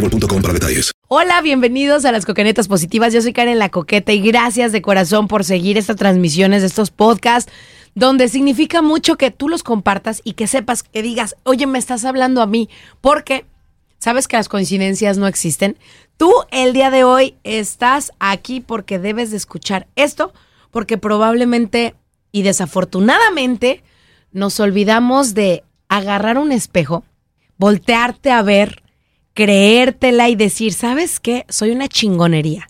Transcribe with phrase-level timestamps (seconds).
[0.00, 0.92] para detalles.
[1.08, 3.12] Hola, bienvenidos a las Coquenetas Positivas.
[3.12, 7.50] Yo soy Karen La Coqueta y gracias de corazón por seguir estas transmisiones, estos podcasts,
[7.94, 12.04] donde significa mucho que tú los compartas y que sepas, que digas, oye, me estás
[12.04, 12.68] hablando a mí,
[13.00, 13.46] porque
[13.98, 15.78] sabes que las coincidencias no existen.
[16.16, 20.32] Tú el día de hoy estás aquí porque debes de escuchar esto,
[20.70, 21.94] porque probablemente
[22.32, 23.82] y desafortunadamente
[24.32, 27.04] nos olvidamos de agarrar un espejo,
[27.56, 28.82] voltearte a ver,
[29.36, 31.44] creértela y decir, ¿sabes qué?
[31.48, 32.68] Soy una chingonería.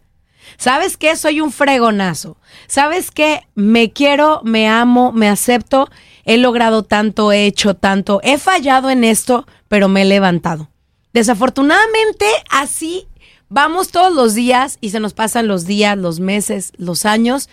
[0.59, 1.15] ¿Sabes qué?
[1.15, 2.37] Soy un fregonazo.
[2.67, 3.47] ¿Sabes qué?
[3.55, 5.89] Me quiero, me amo, me acepto.
[6.25, 8.21] He logrado tanto, he hecho tanto.
[8.25, 10.69] He fallado en esto, pero me he levantado.
[11.13, 13.07] Desafortunadamente, así
[13.49, 17.49] vamos todos los días y se nos pasan los días, los meses, los años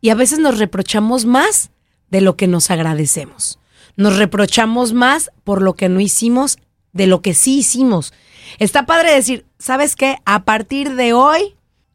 [0.00, 1.70] y a veces nos reprochamos más
[2.10, 3.60] de lo que nos agradecemos.
[3.96, 6.58] Nos reprochamos más por lo que no hicimos
[6.98, 8.12] de lo que sí hicimos.
[8.58, 10.18] Está padre decir, ¿sabes qué?
[10.26, 11.54] A partir de hoy,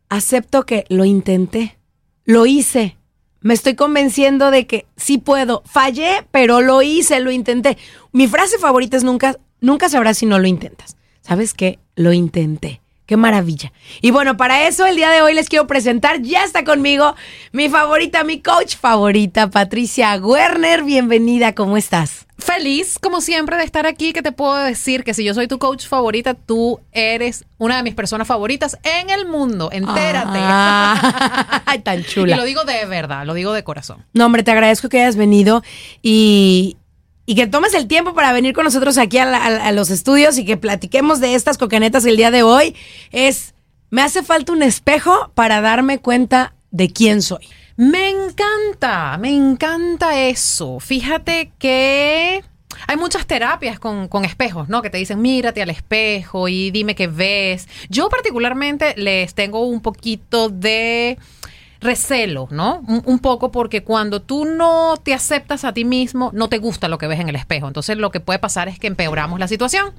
[0.10, 1.78] acepto que lo intenté,
[2.24, 2.98] lo hice.
[3.42, 5.62] Me estoy convenciendo de que sí puedo.
[5.66, 7.78] Fallé, pero lo hice, lo intenté.
[8.14, 10.96] Mi frase favorita es nunca, nunca sabrás si no lo intentas.
[11.22, 11.80] ¿Sabes qué?
[11.96, 12.82] Lo intenté.
[13.06, 13.74] Qué maravilla.
[14.02, 17.16] Y bueno, para eso el día de hoy les quiero presentar, ya está conmigo
[17.52, 20.84] mi favorita, mi coach favorita, Patricia Werner.
[20.84, 22.28] Bienvenida, ¿cómo estás?
[22.38, 24.14] Feliz, como siempre, de estar aquí.
[24.14, 27.84] Que te puedo decir que si yo soy tu coach favorita, tú eres una de
[27.84, 29.70] mis personas favoritas en el mundo.
[29.72, 30.40] Entérate.
[30.42, 32.36] Ah, ay, tan chula.
[32.36, 34.06] Y lo digo de verdad, lo digo de corazón.
[34.14, 35.62] No, hombre, te agradezco que hayas venido
[36.02, 36.78] y,
[37.26, 40.58] y que tomes el tiempo para venir con nosotros aquí a, los estudios y que
[40.58, 42.76] platiquemos de estas cocanetas el día de hoy.
[43.12, 43.54] Es,
[43.90, 47.48] me hace falta un espejo para darme cuenta de quién soy.
[47.76, 50.80] Me encanta, me encanta eso.
[50.80, 52.44] Fíjate que
[52.88, 54.82] hay muchas terapias con, con espejos, ¿no?
[54.82, 57.68] Que te dicen, mírate al espejo y dime qué ves.
[57.90, 61.18] Yo particularmente les tengo un poquito de
[61.84, 62.82] recelo, ¿no?
[62.88, 66.98] Un, poco porque cuando tú no te aceptas a ti mismo, no te gusta lo
[66.98, 67.68] que ves en el espejo.
[67.68, 69.92] Entonces lo que puede pasar es que empeoramos la situación.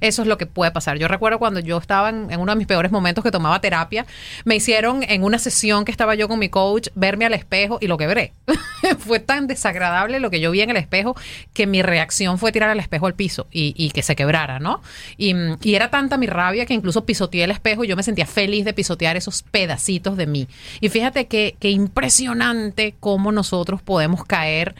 [0.00, 0.98] Eso es lo que puede pasar.
[0.98, 4.06] Yo recuerdo cuando yo estaba en, uno de mis peores momentos que tomaba terapia,
[4.44, 7.86] me hicieron en una sesión que estaba yo con mi coach verme al espejo y
[7.86, 8.32] lo quebré.
[8.98, 11.16] fue tan desagradable lo que yo vi en el espejo
[11.52, 14.80] que mi reacción fue tirar el espejo al piso y, que se quebrara, ¿no?
[15.18, 18.26] Y, y era tanta mi rabia que incluso pisoteé el espejo y yo me sentía
[18.26, 20.48] feliz de pisotear esos pedacitos de mí.
[20.80, 24.74] Y fíjate que, que impresionante cómo nosotros podemos caer.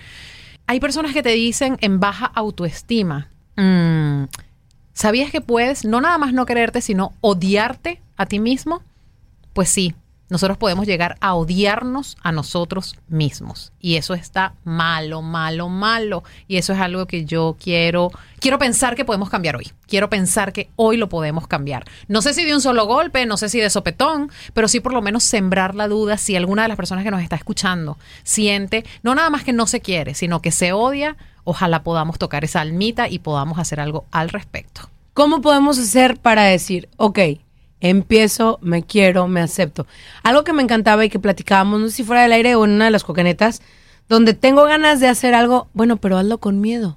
[0.67, 3.29] Hay personas que te dicen en baja autoestima.
[3.57, 4.25] mm,
[4.93, 8.83] ¿Sabías que puedes no nada más no quererte, sino odiarte a ti mismo?
[9.55, 9.95] Pues sí,
[10.29, 13.73] nosotros podemos llegar a odiarnos a nosotros mismos.
[13.81, 16.25] Y eso está malo, malo, malo.
[16.49, 18.11] Y eso es algo que yo quiero,
[18.41, 19.71] quiero pensar que podemos cambiar hoy.
[19.87, 21.85] Quiero pensar que hoy lo podemos cambiar.
[22.09, 24.95] No sé si de un solo golpe, no sé si de sopetón, pero sí por
[24.95, 28.85] lo menos sembrar la duda si alguna de las personas que nos está escuchando siente,
[29.03, 32.63] no nada más que no se quiere, sino que se odia, ojalá podamos tocar esa
[32.63, 34.89] almita y podamos hacer algo al respecto.
[35.15, 37.19] ¿Cómo podemos hacer para decir, ok,
[37.83, 39.87] empiezo, me quiero, me acepto?
[40.23, 42.71] Algo que me encantaba y que platicábamos, no sé si fuera del aire o en
[42.71, 43.61] una de las coquenetas,
[44.09, 46.97] donde tengo ganas de hacer algo, bueno, pero hazlo con miedo.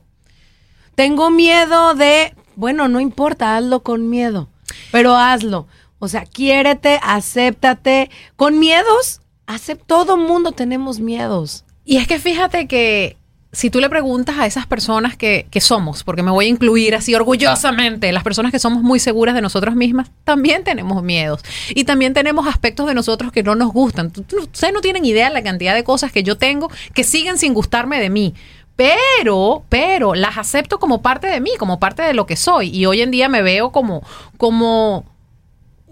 [0.93, 4.47] Tengo miedo de, bueno, no importa, hazlo con miedo,
[4.91, 5.67] pero hazlo.
[5.99, 8.11] O sea, quiérete, acéptate.
[8.35, 11.65] Con miedos, acep todo mundo tenemos miedos.
[11.83, 13.17] Y es que fíjate que
[13.55, 16.93] si tú le preguntas a esas personas que, que, somos, porque me voy a incluir
[16.93, 21.41] así orgullosamente, las personas que somos muy seguras de nosotros mismas, también tenemos miedos.
[21.69, 24.11] Y también tenemos aspectos de nosotros que no nos gustan.
[24.17, 27.53] Ustedes no tienen idea de la cantidad de cosas que yo tengo que siguen sin
[27.53, 28.33] gustarme de mí.
[28.75, 32.75] Pero, pero las acepto como parte de mí, como parte de lo que soy.
[32.75, 34.03] Y hoy en día me veo como,
[34.35, 35.05] como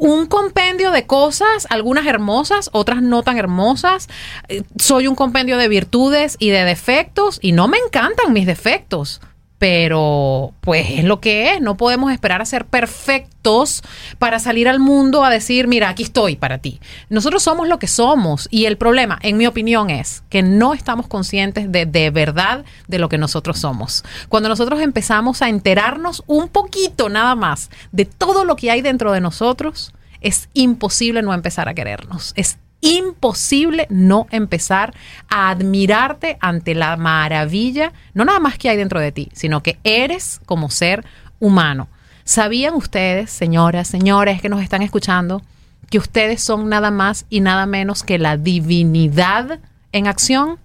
[0.04, 4.10] un compendio de cosas, algunas hermosas, otras no tan hermosas.
[4.50, 9.22] Eh, Soy un compendio de virtudes y de defectos y no me encantan mis defectos.
[9.64, 13.82] Pero pues es lo que es, no podemos esperar a ser perfectos
[14.20, 16.82] para salir al mundo a decir, mira, aquí estoy para ti.
[17.08, 21.08] Nosotros somos lo que somos y el problema, en mi opinión, es que no estamos
[21.08, 24.04] conscientes de de verdad de lo que nosotros somos.
[24.28, 29.14] Cuando nosotros empezamos a enterarnos un poquito nada más de todo lo que hay dentro
[29.14, 32.34] de nosotros, es imposible no empezar a querernos.
[32.36, 34.94] Es imposible no empezar
[35.30, 39.80] a admirarte ante la maravilla, no nada más que hay dentro de ti, sino que
[39.84, 41.06] eres como ser
[41.40, 41.88] humano.
[42.26, 45.42] ¿Sabían ustedes, señoras, señores que nos están escuchando,
[45.90, 49.60] que ustedes son nada más y nada menos que la divinidad
[49.94, 50.60] en acción?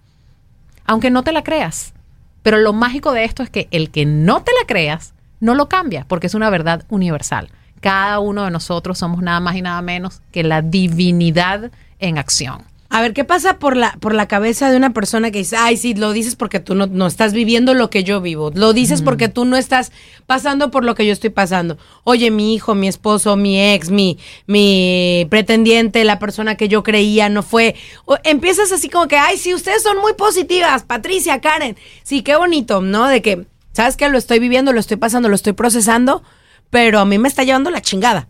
[0.87, 1.94] Aunque no te la creas.
[2.43, 5.69] Pero lo mágico de esto es que el que no te la creas, no lo
[5.69, 7.49] cambia, porque es una verdad universal.
[7.81, 12.65] Cada uno de nosotros somos nada más y nada menos que la divinidad en acción.
[12.91, 15.77] A ver, ¿qué pasa por la, por la cabeza de una persona que dice, ay,
[15.77, 19.03] sí, lo dices porque tú no, no estás viviendo lo que yo vivo, lo dices
[19.03, 19.93] porque tú no estás
[20.27, 21.77] pasando por lo que yo estoy pasando?
[22.05, 27.29] Oye, mi hijo, mi esposo, mi ex, mi, mi pretendiente, la persona que yo creía
[27.29, 27.75] no fue.
[28.06, 31.77] O, empiezas así como que, ay, sí, ustedes son muy positivas, Patricia, Karen.
[32.05, 33.06] Sí, qué bonito, ¿no?
[33.06, 34.09] De que, ¿sabes qué?
[34.09, 36.23] Lo estoy viviendo, lo estoy pasando, lo estoy procesando,
[36.71, 38.29] pero a mí me está llevando la chingada.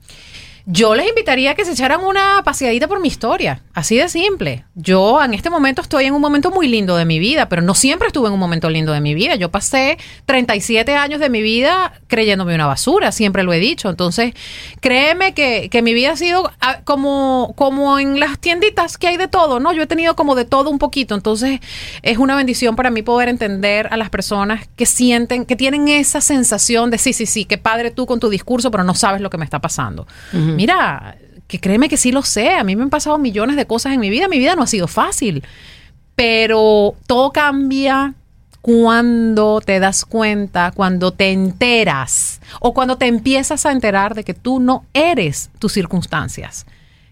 [0.70, 4.66] Yo les invitaría a que se echaran una paseadita por mi historia, así de simple.
[4.74, 7.74] Yo en este momento estoy en un momento muy lindo de mi vida, pero no
[7.74, 9.34] siempre estuve en un momento lindo de mi vida.
[9.36, 13.88] Yo pasé 37 años de mi vida creyéndome una basura, siempre lo he dicho.
[13.88, 14.34] Entonces,
[14.80, 19.16] créeme que, que mi vida ha sido ah, como, como en las tienditas que hay
[19.16, 19.72] de todo, ¿no?
[19.72, 21.14] Yo he tenido como de todo un poquito.
[21.14, 21.60] Entonces,
[22.02, 26.20] es una bendición para mí poder entender a las personas que sienten, que tienen esa
[26.20, 29.30] sensación de sí, sí, sí, qué padre tú con tu discurso, pero no sabes lo
[29.30, 30.06] que me está pasando.
[30.58, 31.16] Mira,
[31.46, 32.50] que créeme que sí lo sé.
[32.50, 34.26] A mí me han pasado millones de cosas en mi vida.
[34.26, 35.44] Mi vida no ha sido fácil.
[36.16, 38.14] Pero todo cambia
[38.60, 44.34] cuando te das cuenta, cuando te enteras o cuando te empiezas a enterar de que
[44.34, 46.66] tú no eres tus circunstancias.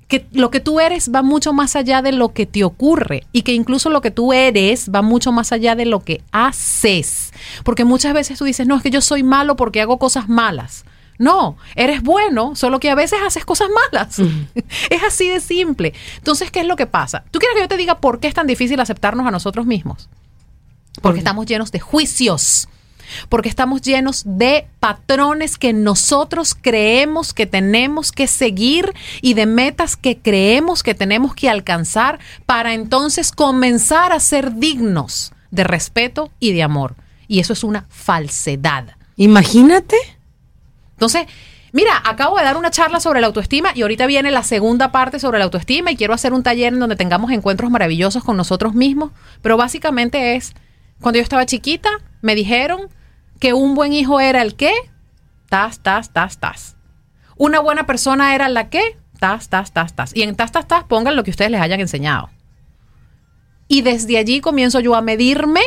[0.08, 3.42] Que lo que tú eres va mucho más allá de lo que te ocurre y
[3.42, 7.32] que incluso lo que tú eres va mucho más allá de lo que haces.
[7.62, 10.84] Porque muchas veces tú dices, no, es que yo soy malo porque hago cosas malas.
[11.18, 14.18] No, eres bueno, solo que a veces haces cosas malas.
[14.90, 15.94] es así de simple.
[16.18, 17.24] Entonces, ¿qué es lo que pasa?
[17.30, 20.08] ¿Tú quieres que yo te diga por qué es tan difícil aceptarnos a nosotros mismos?
[21.00, 22.68] Porque estamos llenos de juicios.
[23.28, 28.92] Porque estamos llenos de patrones que nosotros creemos que tenemos que seguir
[29.22, 35.32] y de metas que creemos que tenemos que alcanzar para entonces comenzar a ser dignos
[35.52, 36.96] de respeto y de amor.
[37.28, 38.96] Y eso es una falsedad.
[39.16, 39.96] Imagínate.
[40.96, 41.26] Entonces,
[41.72, 45.20] mira, acabo de dar una charla sobre la autoestima y ahorita viene la segunda parte
[45.20, 48.74] sobre la autoestima y quiero hacer un taller en donde tengamos encuentros maravillosos con nosotros
[48.74, 49.10] mismos,
[49.42, 50.54] pero básicamente es,
[51.00, 51.90] cuando yo estaba chiquita,
[52.22, 52.88] me dijeron
[53.38, 54.72] que un buen hijo era el qué,
[55.50, 56.76] tas, tas, tas, tas.
[57.36, 60.16] Una buena persona era la qué, tas, tas, tas, tas.
[60.16, 62.30] Y en tas, tas, tas pongan lo que ustedes les hayan enseñado.
[63.68, 65.60] Y desde allí comienzo yo a medirme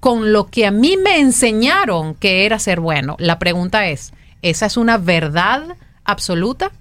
[0.00, 3.16] con lo que a mí me enseñaron que era ser bueno.
[3.18, 4.12] La pregunta es,
[4.42, 6.72] ¿Esa es una verdad absoluta?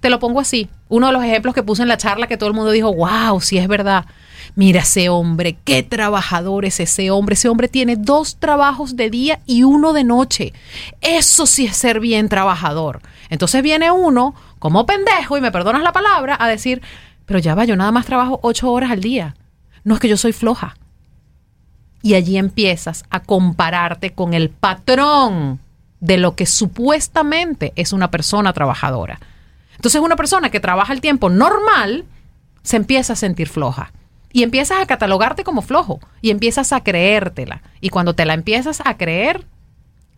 [0.00, 0.68] Te lo pongo así.
[0.88, 3.40] Uno de los ejemplos que puse en la charla que todo el mundo dijo, wow,
[3.40, 4.04] sí es verdad.
[4.54, 7.34] Mira ese hombre, qué trabajador es ese hombre.
[7.34, 10.52] Ese hombre tiene dos trabajos de día y uno de noche.
[11.00, 13.00] Eso sí es ser bien trabajador.
[13.28, 16.82] Entonces viene uno, como pendejo, y me perdonas la palabra, a decir,
[17.26, 19.36] pero ya va, yo nada más trabajo ocho horas al día.
[19.84, 20.76] No es que yo soy floja.
[22.02, 25.60] Y allí empiezas a compararte con el patrón
[26.00, 29.20] de lo que supuestamente es una persona trabajadora.
[29.76, 32.04] Entonces una persona que trabaja el tiempo normal
[32.62, 33.92] se empieza a sentir floja.
[34.32, 36.00] Y empiezas a catalogarte como flojo.
[36.20, 37.62] Y empiezas a creértela.
[37.80, 39.46] Y cuando te la empiezas a creer,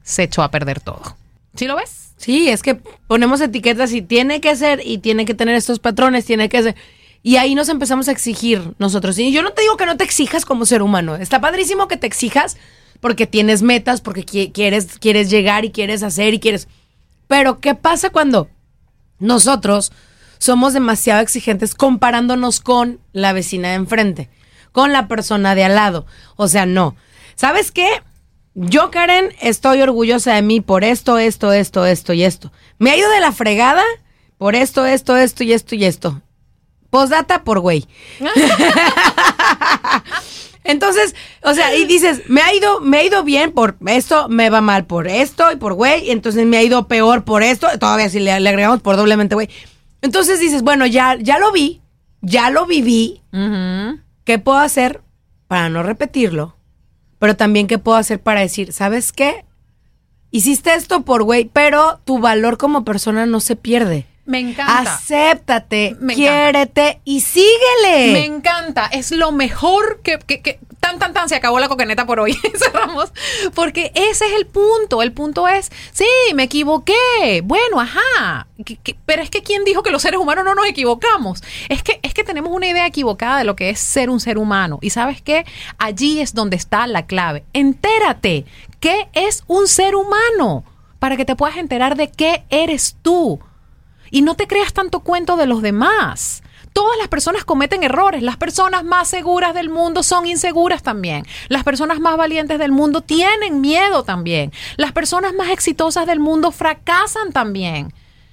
[0.02, 1.16] se echó a perder todo.
[1.54, 2.12] ¿Sí lo ves?
[2.16, 2.74] Sí, es que
[3.06, 6.76] ponemos etiquetas y tiene que ser y tiene que tener estos patrones, tiene que ser.
[7.22, 9.18] Y ahí nos empezamos a exigir nosotros.
[9.18, 11.16] Y yo no te digo que no te exijas como ser humano.
[11.16, 12.56] Está padrísimo que te exijas
[13.00, 16.68] porque tienes metas, porque qui- quieres, quieres llegar y quieres hacer y quieres.
[17.26, 18.48] Pero, ¿qué pasa cuando
[19.18, 19.92] nosotros
[20.38, 24.30] somos demasiado exigentes comparándonos con la vecina de enfrente,
[24.72, 26.06] con la persona de al lado?
[26.36, 26.96] O sea, no.
[27.34, 27.88] ¿Sabes qué?
[28.54, 32.50] Yo, Karen, estoy orgullosa de mí por esto, esto, esto, esto y esto.
[32.78, 33.84] Me ha ido de la fregada
[34.38, 36.22] por esto, esto, esto y esto y esto.
[36.90, 37.86] Postdata por güey.
[40.68, 44.50] Entonces, o sea, y dices, me ha ido, me ha ido bien por esto, me
[44.50, 48.10] va mal por esto y por güey, entonces me ha ido peor por esto, todavía
[48.10, 49.48] si le, le agregamos por doblemente güey.
[50.02, 51.80] Entonces dices, bueno, ya, ya lo vi,
[52.20, 53.22] ya lo viví,
[54.24, 55.00] ¿qué puedo hacer
[55.46, 56.54] para no repetirlo?
[57.18, 59.46] Pero también qué puedo hacer para decir, ¿sabes qué?
[60.30, 64.04] Hiciste esto por güey, pero tu valor como persona no se pierde.
[64.28, 64.94] Me encanta.
[64.94, 66.14] Acéptate, Me encanta.
[66.14, 68.12] quiérete y síguele.
[68.12, 68.86] Me encanta.
[68.86, 72.34] Es lo mejor que, que- que- Tan, tan, tan, se acabó la coqueneta por hoy.
[72.56, 73.12] Cerramos.
[73.54, 75.02] Porque ese es el punto.
[75.02, 77.40] El punto es, sí, me equivoqué.
[77.42, 78.46] Bueno, ajá.
[78.64, 81.42] Que- pero es que ¿quién dijo que los seres humanos no nos equivocamos?
[81.68, 84.38] Es que, es que tenemos una idea equivocada de lo que es ser un ser
[84.38, 84.78] humano.
[84.80, 85.44] Y sabes qué?
[85.78, 87.44] Allí es donde está la clave.
[87.54, 88.44] Entérate.
[88.78, 90.64] ¿Qué es un ser humano?
[91.00, 93.40] Para que te puedas enterar de qué eres tú.
[94.10, 96.42] Y no te creas tanto cuento de los demás.
[96.72, 98.22] Todas las personas cometen errores.
[98.22, 101.24] Las personas más seguras del mundo son inseguras también.
[101.48, 104.52] Las personas más valientes del mundo tienen miedo también.
[104.76, 107.92] Las personas más exitosas del mundo fracasan también.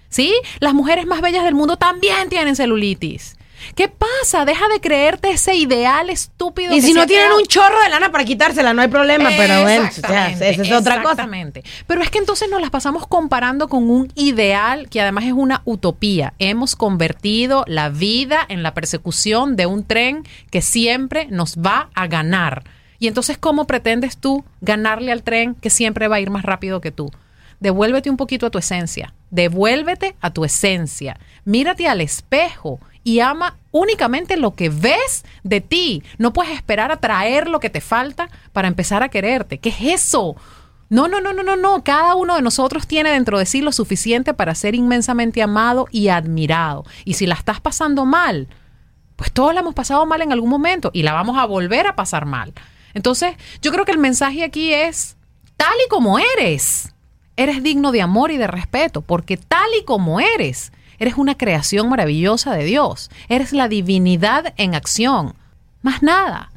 [0.09, 0.33] ¿Sí?
[0.59, 3.35] Las mujeres más bellas del mundo también tienen celulitis.
[3.73, 4.45] ¿Qué pasa?
[4.45, 6.73] Deja de creerte ese ideal estúpido.
[6.73, 7.41] Y que si no tienen creado.
[7.41, 11.13] un chorro de lana para quitársela, no hay problema, pero bueno, esa es otra cosa.
[11.13, 11.63] Exactamente.
[11.87, 15.61] Pero es que entonces nos las pasamos comparando con un ideal que además es una
[15.65, 16.33] utopía.
[16.39, 22.07] Hemos convertido la vida en la persecución de un tren que siempre nos va a
[22.07, 22.63] ganar.
[22.99, 26.81] Y entonces, ¿cómo pretendes tú ganarle al tren que siempre va a ir más rápido
[26.81, 27.11] que tú?
[27.59, 29.13] Devuélvete un poquito a tu esencia.
[29.31, 31.19] Devuélvete a tu esencia.
[31.45, 36.03] Mírate al espejo y ama únicamente lo que ves de ti.
[36.17, 39.59] No puedes esperar a traer lo que te falta para empezar a quererte.
[39.59, 40.35] ¿Qué es eso?
[40.89, 41.83] No, no, no, no, no, no.
[41.83, 46.07] Cada uno de nosotros tiene dentro de sí lo suficiente para ser inmensamente amado y
[46.07, 46.83] admirado.
[47.05, 48.47] Y si la estás pasando mal,
[49.15, 51.95] pues todos la hemos pasado mal en algún momento y la vamos a volver a
[51.95, 52.53] pasar mal.
[52.95, 55.15] Entonces, yo creo que el mensaje aquí es,
[55.57, 56.91] tal y como eres,
[57.37, 61.89] eres digno de amor y de respeto, porque tal y como eres, eres una creación
[61.89, 65.35] maravillosa de Dios, eres la divinidad en acción,
[65.81, 66.51] más nada.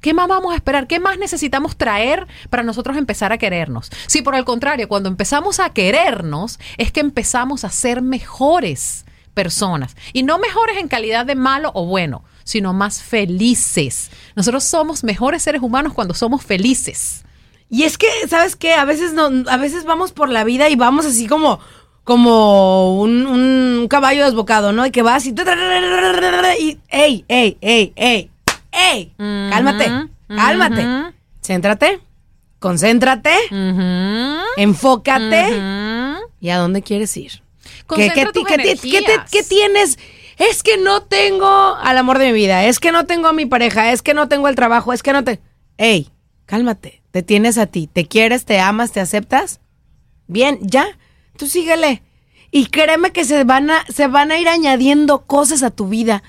[0.00, 0.88] ¿Qué más vamos a esperar?
[0.88, 3.88] ¿Qué más necesitamos traer para nosotros empezar a querernos?
[4.08, 9.96] Si por el contrario, cuando empezamos a querernos, es que empezamos a ser mejores personas.
[10.12, 14.10] Y no mejores en calidad de malo o bueno, sino más felices.
[14.34, 17.24] Nosotros somos mejores seres humanos cuando somos felices.
[17.68, 18.74] Y es que, ¿sabes qué?
[18.74, 21.60] A veces no, a veces vamos por la vida y vamos así como,
[22.04, 24.84] como un, un caballo desbocado, ¿no?
[24.86, 28.30] Y que vas y, y ey, ey, ey, ey,
[28.72, 29.12] ey,
[29.50, 32.00] cálmate, cálmate, céntrate,
[32.58, 33.34] concéntrate,
[34.56, 35.58] enfócate
[36.40, 37.42] y a dónde quieres ir.
[37.94, 38.76] ¿Qué, qué tus qué
[39.30, 39.98] qué tienes?
[40.38, 43.46] Es que no tengo al amor de mi vida, es que no tengo a mi
[43.46, 45.40] pareja, es que no tengo el trabajo, es que no te...
[45.76, 46.08] Ey,
[46.46, 49.60] cálmate, te tienes a ti, te quieres, te amas, te aceptas.
[50.26, 50.86] Bien, ya,
[51.36, 52.02] tú síguele.
[52.50, 56.22] Y créeme que se van a, se van a ir añadiendo cosas a tu vida.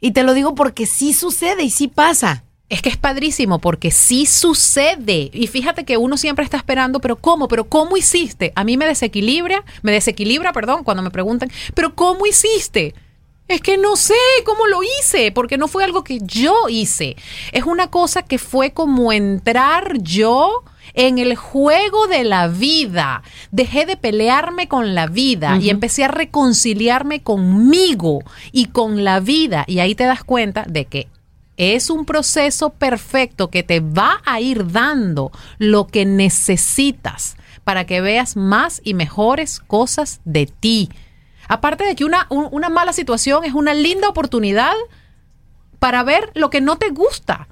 [0.00, 2.44] Y te lo digo porque sí sucede y sí pasa.
[2.68, 5.30] Es que es padrísimo porque sí sucede.
[5.32, 7.48] Y fíjate que uno siempre está esperando, pero ¿cómo?
[7.48, 8.52] ¿Pero cómo hiciste?
[8.56, 12.94] A mí me desequilibra, me desequilibra, perdón, cuando me preguntan, ¿pero cómo hiciste?
[13.48, 14.14] Es que no sé
[14.44, 17.16] cómo lo hice, porque no fue algo que yo hice.
[17.52, 20.62] Es una cosa que fue como entrar yo
[20.98, 23.22] en el juego de la vida.
[23.52, 28.18] Dejé de pelearme con la vida y empecé a reconciliarme conmigo
[28.52, 29.64] y con la vida.
[29.68, 31.08] Y ahí te das cuenta de que
[31.56, 38.00] Es un proceso perfecto que te va a ir dando lo que necesitas para que
[38.00, 40.88] veas más y mejores cosas de ti.
[41.48, 44.72] Aparte de que una, un- una mala situación es una linda oportunidad
[45.80, 47.48] para ver lo que no te gusta.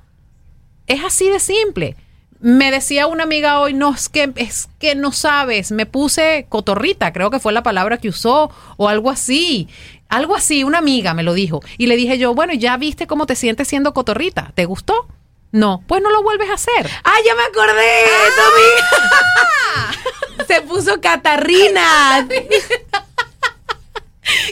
[0.86, 1.96] Es así de simple.
[2.40, 7.12] Me decía una amiga hoy, no, es que, es que no sabes, me puse cotorrita,
[7.12, 9.68] creo que fue la palabra que usó, o algo así.
[10.08, 11.60] Algo así, una amiga me lo dijo.
[11.78, 14.52] Y le dije yo, bueno, ¿ya viste cómo te sientes siendo cotorrita?
[14.54, 15.08] ¿Te gustó?
[15.50, 16.90] No, pues no lo vuelves a hacer.
[17.02, 18.04] ¡Ah, ya me acordé!
[18.52, 20.46] amiga!
[20.46, 22.26] Se puso catarrina.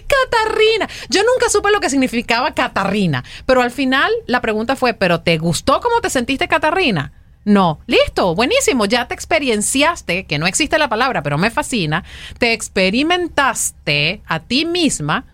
[0.07, 0.89] Catarrina.
[1.09, 5.37] Yo nunca supe lo que significaba catarrina, pero al final la pregunta fue, ¿pero te
[5.39, 7.13] gustó cómo te sentiste catarrina?
[7.45, 12.05] No, listo, buenísimo, ya te experienciaste, que no existe la palabra, pero me fascina,
[12.39, 15.27] te experimentaste a ti misma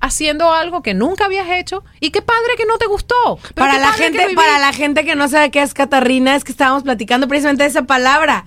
[0.00, 3.38] haciendo algo que nunca habías hecho y qué padre que no te gustó.
[3.54, 6.82] Para la gente, para la gente que no sabe qué es catarrina, es que estábamos
[6.82, 8.46] platicando precisamente de esa palabra.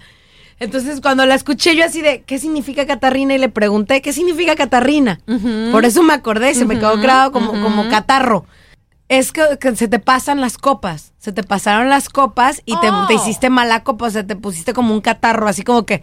[0.59, 3.33] Entonces, cuando la escuché yo así de, ¿qué significa catarrina?
[3.33, 5.19] Y le pregunté, ¿qué significa catarrina?
[5.71, 8.45] Por eso me acordé, se me quedó grabado como, como catarro.
[9.09, 12.89] Es que, que se te pasan las copas, se te pasaron las copas y te,
[12.89, 13.05] Oh.
[13.07, 16.01] te hiciste mala copa, o sea, te pusiste como un catarro, así como que...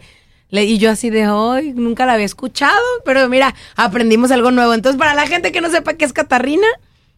[0.49, 4.73] le- y yo así de, hoy nunca la había escuchado, pero mira, aprendimos algo nuevo.
[4.73, 6.67] Entonces, para la gente que no sepa qué es catarrina,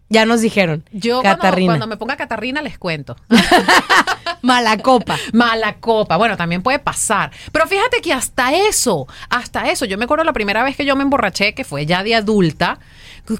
[0.09, 0.83] ya nos dijeron.
[0.91, 1.71] Yo cuando, catarrina.
[1.73, 3.15] cuando me ponga catarrina les cuento.
[4.41, 5.17] Mala copa.
[5.33, 6.17] Mala copa.
[6.17, 7.31] Bueno, también puede pasar.
[7.51, 10.95] Pero fíjate que hasta eso, hasta eso, yo me acuerdo la primera vez que yo
[10.95, 12.79] me emborraché, que fue ya de adulta,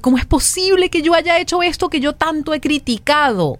[0.00, 3.58] ¿cómo es posible que yo haya hecho esto que yo tanto he criticado?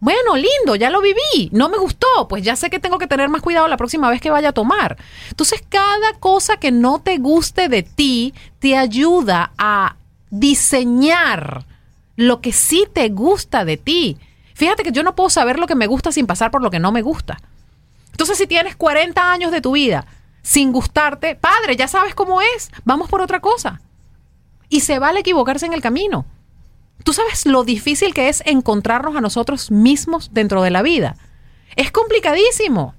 [0.00, 3.28] Bueno, lindo, ya lo viví, no me gustó, pues ya sé que tengo que tener
[3.28, 4.96] más cuidado la próxima vez que vaya a tomar.
[5.30, 9.94] Entonces, cada cosa que no te guste de ti te ayuda a
[10.28, 11.64] diseñar
[12.16, 14.18] lo que sí te gusta de ti.
[14.54, 16.80] Fíjate que yo no puedo saber lo que me gusta sin pasar por lo que
[16.80, 17.40] no me gusta.
[18.10, 20.04] Entonces, si tienes 40 años de tu vida
[20.42, 23.80] sin gustarte, padre, ya sabes cómo es, vamos por otra cosa.
[24.72, 26.24] Y se vale equivocarse en el camino.
[27.04, 31.16] Tú sabes lo difícil que es encontrarnos a nosotros mismos dentro de la vida.
[31.76, 32.94] Es complicadísimo.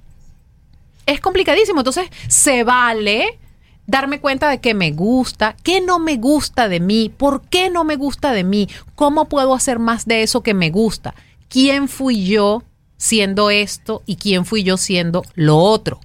[1.07, 1.79] Es complicadísimo.
[1.79, 3.39] Entonces, se vale
[3.87, 7.83] darme cuenta de qué me gusta, qué no me gusta de mí, por qué no
[7.83, 11.15] me gusta de mí, cómo puedo hacer más de eso que me gusta,
[11.49, 12.61] quién fui yo
[12.97, 15.99] siendo esto y quién fui yo siendo lo otro.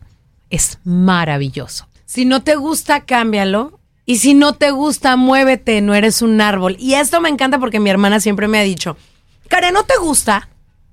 [0.48, 1.88] Es maravilloso.
[2.07, 3.77] Si no te gusta, cámbialo.
[4.08, 6.76] Y si no te gusta, muévete, no eres un árbol.
[6.78, 8.96] Y esto me encanta porque mi hermana siempre me ha dicho,
[9.48, 10.48] Karen, ¿no te gusta?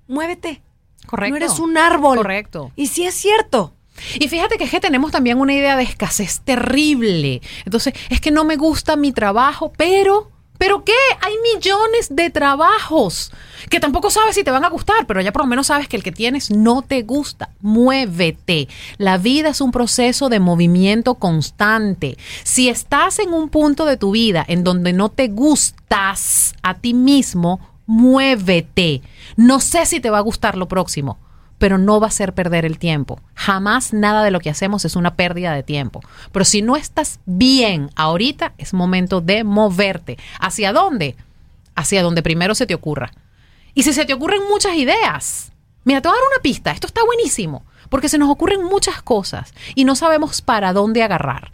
[0.09, 0.61] Muévete.
[1.05, 1.29] Correcto.
[1.29, 2.17] No eres un árbol.
[2.17, 2.73] Correcto.
[2.75, 3.73] Y sí es cierto.
[4.19, 7.41] Y fíjate que es que tenemos también una idea de escasez terrible.
[7.63, 10.93] Entonces, es que no me gusta mi trabajo, pero, ¿pero qué?
[11.21, 13.31] Hay millones de trabajos
[13.69, 15.97] que tampoco sabes si te van a gustar, pero ya por lo menos sabes que
[15.97, 17.49] el que tienes no te gusta.
[17.61, 18.67] Muévete.
[18.97, 22.17] La vida es un proceso de movimiento constante.
[22.43, 26.93] Si estás en un punto de tu vida en donde no te gustas a ti
[26.93, 29.01] mismo, muévete.
[29.35, 31.17] No sé si te va a gustar lo próximo
[31.57, 33.21] pero no va a ser perder el tiempo.
[33.33, 36.01] Jamás nada de lo que hacemos es una pérdida de tiempo.
[36.31, 40.17] Pero si no estás bien ahorita, es momento de moverte.
[40.39, 41.15] ¿Hacia dónde?
[41.75, 43.11] Hacia donde primero se te ocurra.
[43.73, 45.51] Y si se te ocurren muchas ideas,
[45.83, 49.01] mira, te voy a dar una pista, esto está buenísimo, porque se nos ocurren muchas
[49.01, 51.51] cosas y no sabemos para dónde agarrar.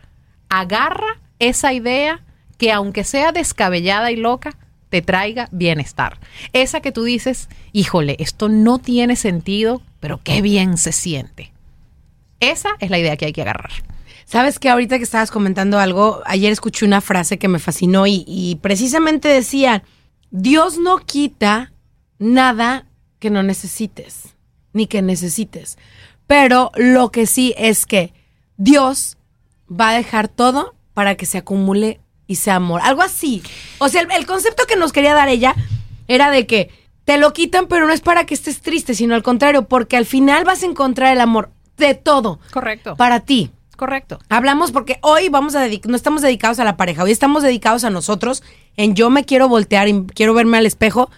[0.48, 2.24] Agarra esa idea
[2.60, 4.56] que aunque sea descabellada y loca,
[4.92, 6.20] te traiga bienestar.
[6.52, 11.54] Esa que tú dices, híjole, esto no tiene sentido, pero qué bien se siente.
[12.42, 13.72] Esa es la idea que hay que agarrar.
[14.26, 18.26] Sabes que ahorita que estabas comentando algo, ayer escuché una frase que me fascinó y,
[18.28, 19.84] y precisamente decía,
[20.30, 21.72] Dios no quita
[22.20, 22.86] nada
[23.20, 24.36] que no necesites,
[24.74, 25.78] ni que necesites.
[26.28, 28.14] Pero lo que sí es que
[28.58, 29.18] Dios
[29.70, 32.82] va a dejar todo para que se acumule y sea amor.
[32.84, 33.44] Algo así.
[33.80, 35.56] O sea, el, el concepto que nos quería dar ella
[36.08, 36.70] era de que
[37.06, 40.06] te lo quitan, pero no es para que estés triste, sino al contrario, porque al
[40.06, 42.96] final vas a encontrar el amor de todo Correcto.
[42.96, 43.52] para ti.
[43.76, 44.20] Correcto.
[44.30, 47.90] Hablamos porque hoy vamos a no estamos dedicados a la pareja, hoy estamos dedicados a
[47.90, 48.44] nosotros
[48.78, 51.10] en yo me quiero voltear y quiero verme al espejo.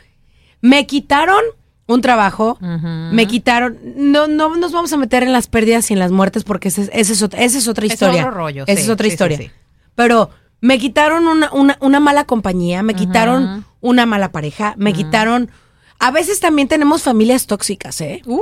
[0.61, 1.41] Me quitaron
[1.87, 5.99] un trabajo, me quitaron, no, no nos vamos a meter en las pérdidas y en
[5.99, 8.21] las muertes porque esa es, es otra, esa es otra Ese es historia.
[8.21, 9.37] otro rollo, Esa sí, es otra sí, historia.
[9.37, 9.51] sí.
[9.95, 10.29] Pero
[10.63, 15.51] me quitaron una, una, una mala compañía, me quitaron una mala pareja, me quitaron...
[15.99, 18.21] A veces también tenemos familias tóxicas, ¿eh?
[18.25, 18.39] Uy.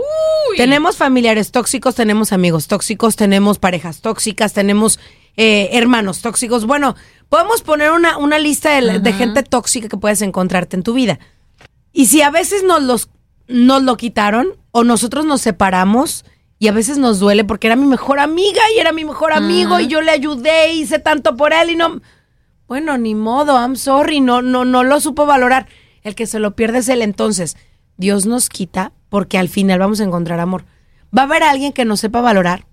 [0.55, 4.99] Tenemos familiares tóxicos, tenemos amigos tóxicos, tenemos parejas tóxicas, tenemos
[5.35, 6.67] eh, hermanos tóxicos.
[6.67, 6.95] Bueno,
[7.27, 11.17] podemos poner una, una lista de, de gente tóxica que puedes encontrarte en tu vida.
[11.91, 13.09] Y si a veces nos, los,
[13.47, 16.23] nos lo quitaron o nosotros nos separamos
[16.61, 19.79] y a veces nos duele porque era mi mejor amiga y era mi mejor amigo
[19.79, 22.01] y yo le ayudé, hice tanto por él y no...
[22.67, 25.67] Bueno, ni modo, I'm sorry, no, no, no lo supo valorar.
[26.03, 27.01] El que se lo pierde es él.
[27.01, 27.57] Entonces,
[27.97, 30.65] Dios nos quita porque al final vamos a encontrar amor.
[31.17, 32.67] Va a haber alguien que nos sepa valorar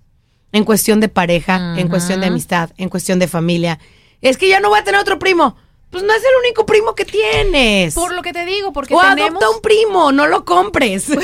[0.51, 3.79] en cuestión de pareja, en cuestión de amistad, en cuestión de familia.
[4.21, 5.55] Es que ya no voy a tener otro primo.
[5.89, 7.95] Pues no es el único primo que tienes.
[7.95, 9.31] Por lo que te digo, porque o tenemos...
[9.31, 11.07] adopta un primo, no lo compres.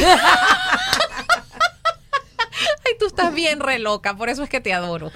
[2.86, 5.12] Ay, tú estás bien re loca, por eso es que te adoro.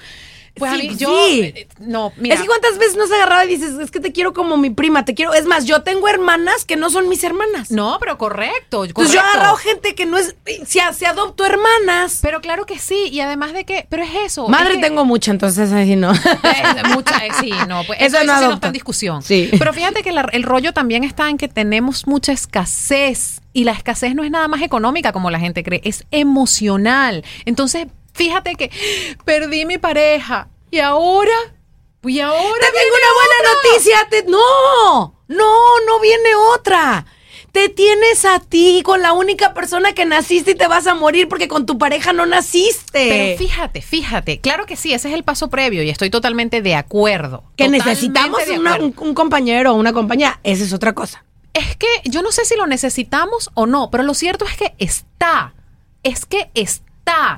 [0.56, 1.08] Pues a Sí, mí, yo...
[1.26, 1.40] sí.
[1.54, 2.34] eh, No, mira...
[2.34, 5.04] Es que cuántas veces nos agarraba y dices, es que te quiero como mi prima,
[5.04, 5.32] te quiero.
[5.32, 7.70] Es más, yo tengo hermanas que no son mis hermanas.
[7.70, 8.84] No, pero correcto.
[8.84, 9.38] Entonces yo he correcto.
[9.38, 10.34] agarrado gente que no es.
[10.66, 12.18] Se, se adoptó hermanas.
[12.22, 13.86] Pero claro que sí, y además de que...
[13.88, 14.48] Pero es eso.
[14.48, 16.12] Madre es que- tengo mucha, entonces así no.
[16.50, 19.22] Eh, mucha- eh, sí, no, pues Eso eso, no eso sí no está en discusión.
[19.22, 19.50] Sí.
[19.58, 23.72] Pero fíjate que la- el rollo también está en que tenemos mucha escasez y la
[23.72, 27.24] escasez no es nada más económica como la gente cree, es emocional.
[27.44, 27.86] Entonces,
[28.24, 28.70] fíjate que
[29.24, 31.32] perdí mi pareja y ahora,
[32.04, 33.70] y ahora Te tengo una buena otra.
[33.70, 33.96] noticia.
[34.10, 37.06] te- no, no, no viene otra.
[37.52, 41.26] Te tienes a ti con la única persona que naciste y te vas a morir
[41.28, 43.08] porque con tu pareja no naciste.
[43.08, 46.76] Pero fíjate, fíjate, claro que sí, ese es el paso previo y estoy totalmente de
[46.76, 47.42] acuerdo.
[47.56, 48.94] que Totalmente necesitamos de una- acuerdo.
[49.02, 51.24] un, un compañero o una compañera, esa es otra cosa.
[51.54, 54.74] Es que yo no sé si lo necesitamos o no, pero lo cierto es que
[54.78, 55.54] está.
[56.04, 56.84] Es que está.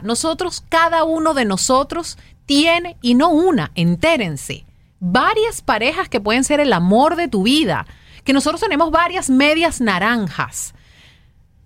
[0.03, 4.65] Nosotros, cada uno de nosotros tiene, y no una, entérense,
[5.01, 7.87] varias parejas que pueden ser el amor de tu vida.
[8.25, 10.75] Que nosotros tenemos varias medias naranjas.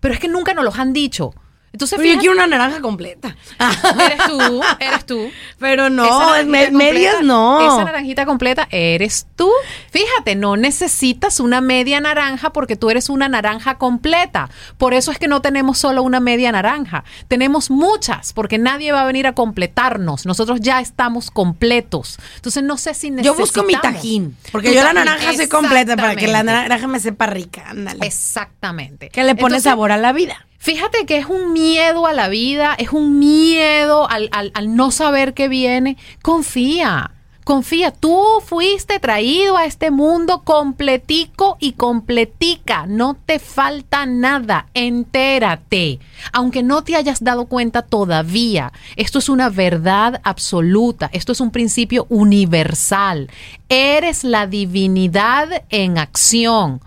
[0.01, 1.35] Pero es que nunca nos los han dicho.
[1.73, 3.37] Entonces, Pero yo quiero una naranja completa.
[4.07, 5.31] eres tú, eres tú.
[5.59, 7.61] Pero no, me- medias no.
[7.61, 9.51] Esa naranjita completa eres tú.
[9.91, 14.49] Fíjate, no necesitas una media naranja porque tú eres una naranja completa.
[14.79, 17.05] Por eso es que no tenemos solo una media naranja.
[17.29, 20.25] Tenemos muchas porque nadie va a venir a completarnos.
[20.25, 22.19] Nosotros ya estamos completos.
[22.37, 23.39] Entonces no sé si Yo necesitamos.
[23.53, 24.37] busco mi tajín.
[24.51, 27.65] Porque yo la naranja soy completa para que la naranja me sepa rica.
[27.69, 28.07] Ándale.
[28.07, 29.11] Exactamente.
[29.11, 30.46] Que le pone Entonces, sabor a la vida.
[30.59, 35.35] Fíjate que es un miedo a la vida, es un miedo al, al- no saber
[35.35, 35.97] qué viene.
[36.23, 37.13] Confía,
[37.45, 37.93] confía.
[37.93, 42.87] Tú fuiste traído a este mundo completico y completica.
[42.89, 44.67] No te falta nada.
[44.75, 46.01] Entérate.
[46.33, 51.09] Aunque no te hayas dado cuenta todavía, esto es una verdad absoluta.
[51.13, 53.31] Esto es un principio universal.
[53.69, 56.81] Eres la divinidad en acción.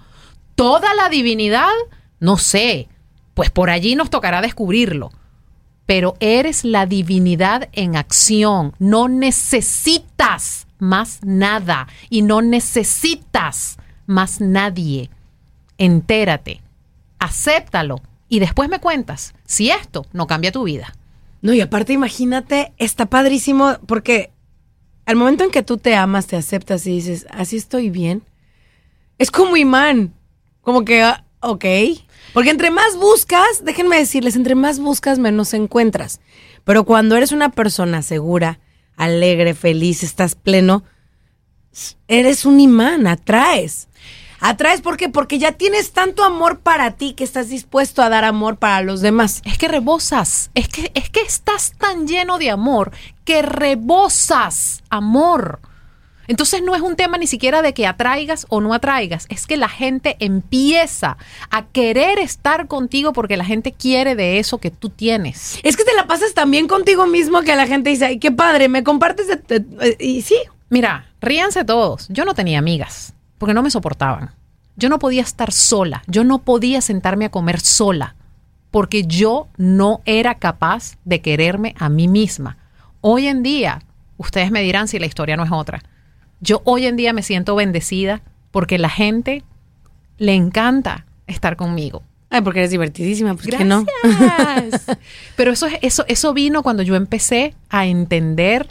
[0.56, 1.70] Toda la divinidad,
[2.20, 2.90] no sé,
[3.40, 5.12] pues por allí nos tocará descubrirlo.
[5.86, 8.74] Pero eres la divinidad en acción.
[8.80, 15.10] No necesitas más nada y no necesitas más nadie.
[15.78, 16.62] Entérate,
[17.18, 20.94] acéptalo y después me cuentas si esto no cambia tu vida.
[21.42, 24.32] No, y aparte imagínate, está padrísimo porque
[25.06, 28.22] al momento en que tú te amas, te aceptas y dices, así estoy bien,
[29.18, 30.14] es como imán,
[30.60, 31.64] como que, ah, ok,
[32.34, 36.20] porque entre más buscas, déjenme decirles, entre más buscas, menos encuentras.
[36.64, 38.60] Pero cuando eres una persona segura,
[38.96, 40.84] alegre, feliz, estás pleno,
[42.08, 43.88] eres un imán, atraes.
[44.42, 45.10] Atraes, ¿por qué?
[45.10, 49.02] Porque ya tienes tanto amor para ti que estás dispuesto a dar amor para los
[49.02, 49.42] demás.
[49.44, 52.92] Es que rebosas, es que, es que estás tan lleno de amor
[53.26, 55.60] que rebosas amor.
[56.30, 59.58] Entonces no es un tema ni siquiera de que atraigas o no atraigas, es que
[59.58, 61.18] la gente empieza
[61.50, 65.60] a querer estar contigo porque la gente quiere de eso que tú tienes.
[65.64, 68.32] Es que te la pasas tan bien contigo mismo que la gente dice, ay, qué
[68.32, 69.28] padre, me compartes.
[69.28, 70.36] de- y sí,
[70.70, 72.08] Mira, ríanse todos.
[72.10, 74.30] Yo no tenía amigas porque no me soportaban.
[74.76, 76.04] Yo no podía estar sola.
[76.06, 78.16] Yo no podía sentarme a comer sola
[78.70, 82.58] porque yo no era capaz de quererme a mí misma.
[83.02, 83.82] Hoy en día,
[84.18, 85.82] ustedes me dirán si la historia no es otra.
[86.42, 88.22] Yo hoy en día me siento bendecida
[88.52, 89.44] porque la gente
[90.18, 92.02] le encanta estar conmigo.
[92.32, 93.86] ay, porque eres divertidísima, pues que no.
[94.04, 94.86] Gracias.
[95.36, 98.68] Pero eso, es- eso, eso vino cuando yo empecé a entender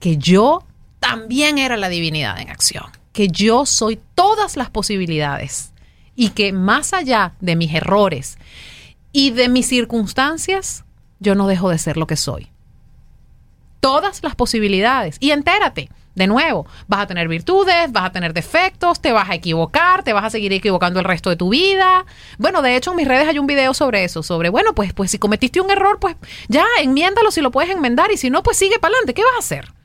[0.00, 0.64] que yo
[1.00, 5.72] también era la divinidad en acción, que yo soy todas las posibilidades
[6.16, 8.38] y que más allá de mis errores
[9.12, 10.84] y de mis circunstancias,
[11.20, 12.48] yo no dejo de ser lo que soy.
[13.80, 15.16] Todas las posibilidades.
[15.20, 19.34] Y entérate, de nuevo, vas a tener virtudes, vas a tener defectos, te vas a
[19.34, 22.04] equivocar, te vas a seguir equivocando el resto de tu vida.
[22.38, 25.10] Bueno, de hecho en mis redes hay un video sobre eso, sobre, bueno, pues, pues
[25.10, 26.16] si cometiste un error, pues
[26.48, 29.14] ya enmiéndalo si lo puedes enmendar y si no, pues sigue para adelante.
[29.14, 29.81] ¿Qué vas a hacer?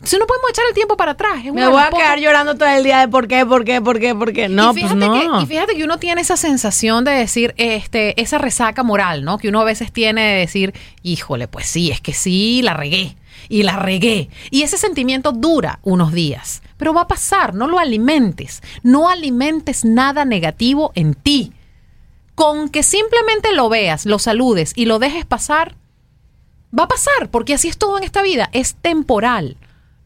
[0.00, 1.44] Entonces no podemos echar el tiempo para atrás.
[1.44, 4.00] Es Me voy a quedar llorando todo el día de por qué, por qué, por
[4.00, 4.48] qué, por qué.
[4.48, 5.12] No, y pues no.
[5.12, 9.36] Que, y fíjate que uno tiene esa sensación de decir, este, esa resaca moral, ¿no?
[9.36, 13.14] Que uno a veces tiene de decir, híjole, pues sí, es que sí, la regué.
[13.50, 14.30] Y la regué.
[14.50, 16.62] Y ese sentimiento dura unos días.
[16.78, 18.62] Pero va a pasar, no lo alimentes.
[18.82, 21.52] No alimentes nada negativo en ti.
[22.34, 25.76] Con que simplemente lo veas, lo saludes y lo dejes pasar,
[26.76, 29.58] va a pasar, porque así es todo en esta vida, es temporal.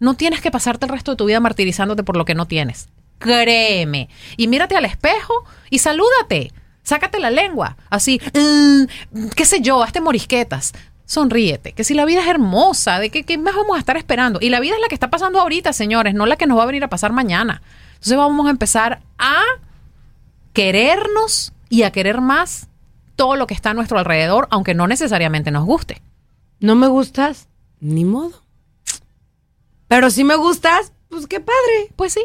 [0.04, 2.88] No tienes que pasarte el resto de tu vida martirizándote por lo que no tienes.
[3.18, 4.10] Créeme.
[4.36, 6.52] Y mírate al espejo y salúdate.
[6.82, 7.78] Sácate la lengua.
[7.88, 10.72] Así, "Mm, qué sé yo, hazte morisquetas.
[11.06, 11.72] Sonríete.
[11.72, 14.38] Que si la vida es hermosa, ¿de qué, qué más vamos a estar esperando?
[14.42, 16.64] Y la vida es la que está pasando ahorita, señores, no la que nos va
[16.64, 17.62] a venir a pasar mañana.
[17.94, 19.40] Entonces vamos a empezar a
[20.52, 22.68] querernos y a querer más
[23.16, 26.02] todo lo que está a nuestro alrededor, aunque no necesariamente nos guste.
[26.60, 27.48] No me gustas,
[27.80, 28.43] ni modo.
[29.88, 31.92] Pero si me gustas, pues qué padre.
[31.96, 32.24] Pues sí.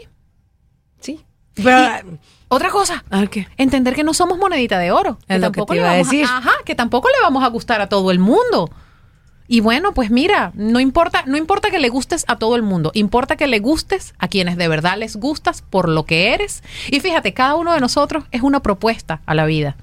[0.99, 1.23] Sí.
[1.55, 2.17] Pero,
[2.47, 3.47] Otra cosa, ¿a qué?
[3.57, 5.19] entender que no somos monedita de oro.
[5.27, 7.89] Es lo que te le iba a ajá, que tampoco le vamos a gustar a
[7.89, 8.69] todo el mundo.
[9.51, 12.91] Y bueno, pues mira, no importa, no importa que le gustes a todo el mundo,
[12.93, 16.63] importa que le gustes a quienes de verdad les gustas por lo que eres.
[16.91, 19.75] Y fíjate, cada uno de nosotros es una propuesta a la vida.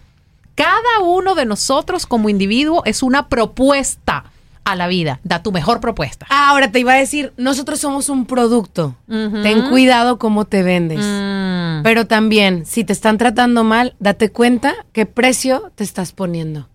[0.54, 4.24] Cada uno de nosotros como individuo es una propuesta
[4.66, 5.20] a la vida.
[5.22, 6.26] Da tu mejor propuesta.
[6.28, 8.96] Ahora te iba a decir, nosotros somos un producto.
[9.06, 10.98] Ten cuidado cómo te vendes.
[11.00, 11.82] Mm.
[11.84, 16.68] Pero también, si te están tratando mal, date cuenta qué precio te estás poniendo.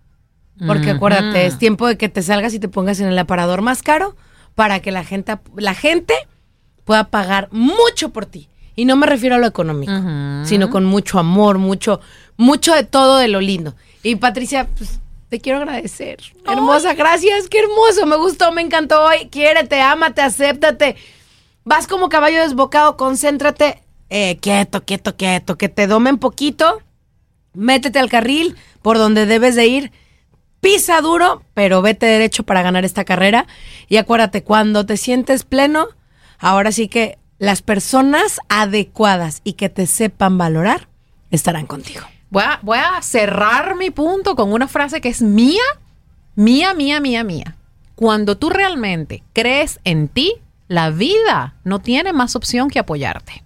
[0.65, 3.81] Porque acuérdate, es tiempo de que te salgas y te pongas en el aparador más
[3.81, 4.15] caro
[4.55, 6.13] para que la gente, la gente
[6.85, 8.47] pueda pagar mucho por ti.
[8.75, 9.91] Y no me refiero a lo económico,
[10.45, 11.99] sino con mucho amor, mucho,
[12.37, 13.75] mucho de todo de lo lindo.
[14.01, 14.99] Y Patricia, pues,
[15.31, 16.17] te quiero agradecer.
[16.45, 19.29] Hermosa, gracias, qué hermoso, me gustó, me encantó hoy.
[19.29, 20.97] Quiérete, ámate, acéptate.
[21.63, 23.81] Vas como caballo desbocado, concéntrate.
[24.09, 26.81] Eh, quieto, quieto, quieto, que te domen poquito.
[27.53, 29.91] Métete al carril por donde debes de ir.
[30.59, 33.47] Pisa duro, pero vete derecho para ganar esta carrera.
[33.87, 35.87] Y acuérdate, cuando te sientes pleno,
[36.39, 40.89] ahora sí que las personas adecuadas y que te sepan valorar
[41.29, 42.01] estarán contigo.
[42.31, 45.61] Voy a, voy a cerrar mi punto con una frase que es mía,
[46.35, 47.57] mía, mía, mía, mía.
[47.95, 50.35] Cuando tú realmente crees en ti,
[50.69, 53.43] la vida no tiene más opción que apoyarte.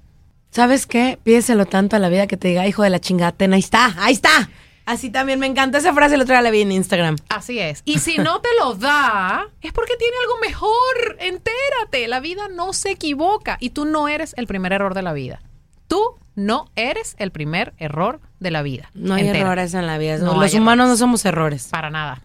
[0.51, 1.17] ¿Sabes qué?
[1.23, 4.13] Pídeselo tanto a la vida que te diga, hijo de la chingatena, ahí está, ahí
[4.13, 4.51] está.
[4.85, 7.15] Así también me encanta esa frase, la otra la vi en Instagram.
[7.29, 7.81] Así es.
[7.85, 11.17] Y si no te lo da, es porque tiene algo mejor.
[11.19, 12.07] Entérate.
[12.07, 15.41] La vida no se equivoca y tú no eres el primer error de la vida.
[15.87, 18.89] Tú no eres el primer error de la vida.
[18.93, 20.17] No hay errores en la vida.
[20.17, 20.89] No Los humanos errores.
[20.89, 21.67] no somos errores.
[21.71, 22.21] Para nada.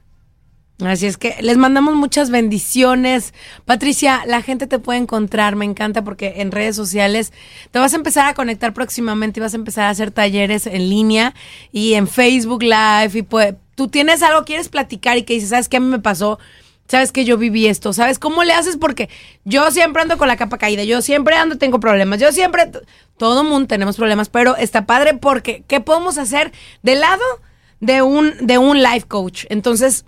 [0.86, 3.34] Así es que les mandamos muchas bendiciones.
[3.64, 7.32] Patricia, la gente te puede encontrar, me encanta porque en redes sociales
[7.70, 10.88] te vas a empezar a conectar próximamente y vas a empezar a hacer talleres en
[10.88, 11.34] línea
[11.70, 15.68] y en Facebook Live y pues tú tienes algo, quieres platicar y que dices, ¿sabes
[15.68, 16.38] qué a mí me pasó?
[16.90, 17.92] ¿Sabes que yo viví esto?
[17.92, 18.76] ¿Sabes cómo le haces?
[18.76, 19.08] Porque
[19.44, 22.68] yo siempre ando con la capa caída, yo siempre ando, tengo problemas, yo siempre,
[23.16, 26.50] todo mundo tenemos problemas, pero está padre porque ¿qué podemos hacer
[26.82, 27.22] del lado
[27.78, 29.44] de un, de un life coach?
[29.50, 30.04] Entonces,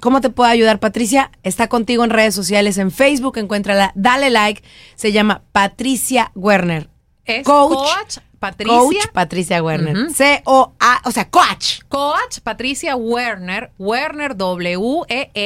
[0.00, 1.30] ¿Cómo te puede ayudar Patricia?
[1.44, 4.60] Está contigo en redes sociales, en Facebook, encuéntrala, dale like,
[4.96, 6.90] se llama Patricia Werner.
[7.24, 7.76] Es Coach.
[7.76, 8.76] coach, Patricia.
[8.76, 10.10] Coach Patricia Werner.
[10.10, 11.78] C-O-A, o sea, coach.
[11.88, 15.38] Coach Patricia Werner, Werner W-E-R-N-E-R.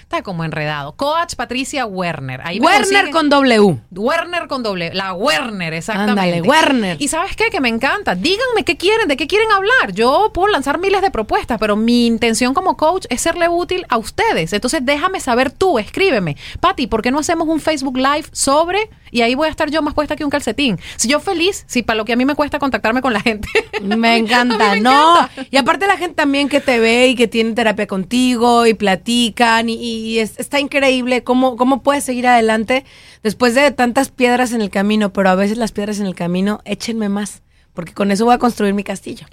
[0.00, 0.92] Está como enredado.
[0.94, 2.40] Coach Patricia Werner.
[2.44, 3.80] Ahí Werner con W.
[3.90, 4.94] Werner con doble.
[4.94, 6.20] La Werner, exactamente.
[6.20, 6.96] Ándale, Werner.
[7.00, 7.50] Y sabes qué?
[7.50, 8.14] Que me encanta.
[8.14, 9.92] Díganme qué quieren, de qué quieren hablar.
[9.92, 13.98] Yo puedo lanzar miles de propuestas, pero mi intención como coach es serle útil a
[13.98, 14.52] ustedes.
[14.52, 16.36] Entonces déjame saber tú, escríbeme.
[16.60, 18.88] Pati, ¿por qué no hacemos un Facebook Live sobre?
[19.10, 20.78] Y ahí voy a estar yo más puesta que un calcetín.
[20.96, 23.48] Si yo feliz, si para lo que a mí me cuesta contactarme con la gente.
[23.82, 25.16] Me encanta, me no.
[25.22, 25.46] encanta.
[25.50, 29.68] Y aparte la gente también que te ve y que tiene terapia contigo y platican
[29.68, 32.84] y, y es- está increíble cómo, cómo puedes seguir adelante
[33.22, 36.60] después de tantas piedras en el camino, pero a veces las piedras en el camino,
[36.64, 37.42] échenme más,
[37.74, 39.26] porque con eso voy a construir mi castillo.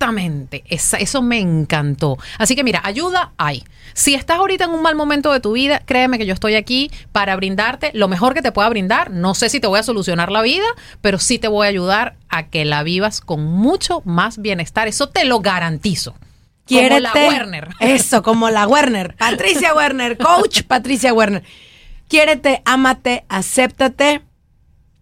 [0.00, 2.18] Exactamente, esa- eso me encantó.
[2.38, 3.64] Así que mira, ayuda hay.
[3.94, 6.88] Si estás ahorita en un mal momento de tu vida, créeme que yo estoy aquí
[7.10, 9.10] para brindarte lo mejor que te pueda brindar.
[9.10, 10.66] No sé si te voy a solucionar la vida,
[11.00, 14.86] pero sí te voy a ayudar a que la vivas con mucho más bienestar.
[14.86, 16.12] Eso te lo garantizo.
[16.12, 16.20] Como
[16.66, 17.00] Quiérete.
[17.00, 17.68] la Werner.
[17.80, 19.16] Eso, como la Werner.
[19.16, 21.42] Patricia Werner, coach Patricia Werner.
[22.06, 24.22] Quiérete, ámate, acéptate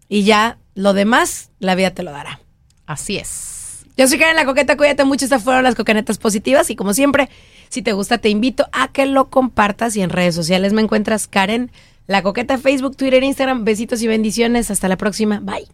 [0.08, 2.40] y ya lo demás, la vida te lo dará.
[2.86, 3.52] Así es.
[3.98, 7.30] Yo soy Karen La Coqueta, cuídate mucho, estas fueron las cocanetas positivas y como siempre,
[7.70, 11.26] si te gusta te invito a que lo compartas y en redes sociales me encuentras
[11.26, 11.70] Karen
[12.06, 13.64] La Coqueta Facebook, Twitter, Instagram.
[13.64, 14.70] Besitos y bendiciones.
[14.70, 15.40] Hasta la próxima.
[15.40, 15.66] Bye.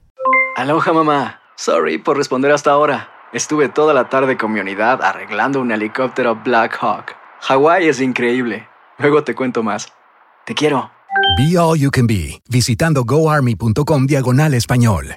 [0.57, 1.41] Aloha mamá.
[1.57, 3.11] Sorry por responder hasta ahora.
[3.33, 7.17] Estuve toda la tarde con mi unidad arreglando un helicóptero Black Hawk.
[7.41, 8.69] Hawái es increíble.
[8.99, 9.93] Luego te cuento más.
[10.47, 10.93] Te quiero.
[11.37, 15.17] Be All You Can Be, visitando goarmy.com diagonal español.